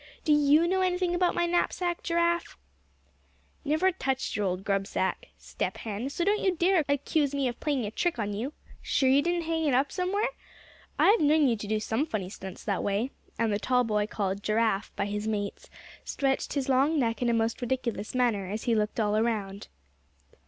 [0.25, 2.57] Do you know anything about my knapsack, Giraffe?"
[3.63, 7.59] "Never touched your old grub sack, Step Hen; so don't you dare accuse me of
[7.59, 8.53] playing a trick on you.
[8.81, 10.29] Sure you didn't hang it up somewhere;
[10.97, 14.41] I've known you to do some funny stunts that way;" and the tall boy called
[14.41, 15.69] "Giraffe" by his mates,
[16.03, 19.67] stretched his long neck in a most ridiculous manner, as he looked all around.